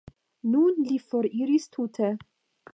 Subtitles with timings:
[0.53, 2.13] Nun li foriris tute.